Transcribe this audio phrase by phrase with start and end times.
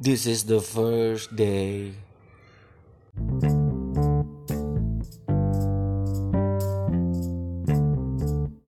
[0.00, 1.92] This is the first day.